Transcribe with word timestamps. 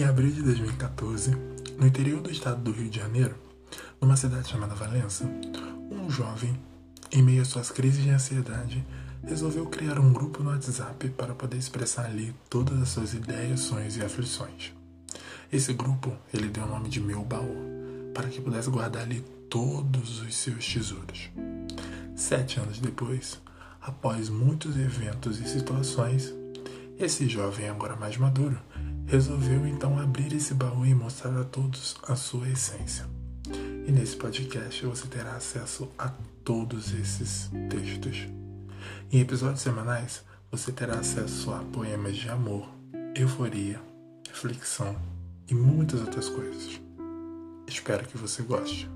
Em 0.00 0.04
abril 0.04 0.32
de 0.32 0.40
2014, 0.40 1.36
no 1.78 1.86
interior 1.86 2.22
do 2.22 2.30
estado 2.30 2.62
do 2.62 2.72
Rio 2.72 2.88
de 2.88 2.98
Janeiro, 2.98 3.34
numa 4.00 4.16
cidade 4.16 4.48
chamada 4.48 4.74
Valença, 4.74 5.30
um 5.90 6.08
jovem, 6.08 6.58
em 7.12 7.22
meio 7.22 7.42
às 7.42 7.48
suas 7.48 7.70
crises 7.70 8.02
de 8.02 8.08
ansiedade, 8.08 8.82
resolveu 9.22 9.66
criar 9.66 9.98
um 9.98 10.10
grupo 10.10 10.42
no 10.42 10.48
WhatsApp 10.48 11.10
para 11.10 11.34
poder 11.34 11.58
expressar 11.58 12.06
ali 12.06 12.34
todas 12.48 12.80
as 12.80 12.88
suas 12.88 13.12
ideias, 13.12 13.60
sonhos 13.60 13.98
e 13.98 14.02
aflições. 14.02 14.72
Esse 15.52 15.74
grupo 15.74 16.16
ele 16.32 16.48
deu 16.48 16.64
o 16.64 16.68
nome 16.68 16.88
de 16.88 16.98
Meu 16.98 17.22
Baú, 17.22 17.54
para 18.14 18.30
que 18.30 18.40
pudesse 18.40 18.70
guardar 18.70 19.02
ali 19.02 19.20
todos 19.50 20.22
os 20.22 20.34
seus 20.34 20.64
tesouros. 20.64 21.28
Sete 22.16 22.58
anos 22.58 22.78
depois, 22.78 23.38
após 23.82 24.30
muitos 24.30 24.78
eventos 24.78 25.38
e 25.38 25.46
situações, 25.46 26.34
esse 26.98 27.28
jovem, 27.28 27.68
agora 27.68 27.96
mais 27.96 28.16
maduro, 28.16 28.58
resolveu 29.10 29.66
então 29.66 29.98
abrir 29.98 30.32
esse 30.32 30.54
baú 30.54 30.86
e 30.86 30.94
mostrar 30.94 31.36
a 31.36 31.42
todos 31.42 31.96
a 32.06 32.14
sua 32.14 32.48
essência. 32.48 33.04
E 33.84 33.90
nesse 33.90 34.14
podcast 34.14 34.86
você 34.86 35.08
terá 35.08 35.34
acesso 35.34 35.90
a 35.98 36.12
todos 36.44 36.94
esses 36.94 37.50
textos. 37.68 38.28
Em 39.10 39.18
episódios 39.18 39.62
semanais, 39.62 40.22
você 40.48 40.70
terá 40.70 41.00
acesso 41.00 41.52
a 41.52 41.58
poemas 41.58 42.16
de 42.16 42.28
amor, 42.28 42.68
euforia, 43.16 43.80
reflexão 44.28 44.96
e 45.48 45.54
muitas 45.54 46.00
outras 46.00 46.28
coisas. 46.28 46.80
Espero 47.66 48.06
que 48.06 48.16
você 48.16 48.44
goste. 48.44 48.88